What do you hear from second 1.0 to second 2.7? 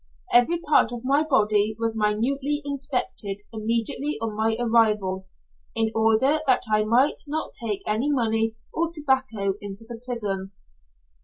my body was minutely